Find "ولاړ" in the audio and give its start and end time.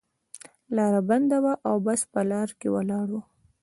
2.75-3.07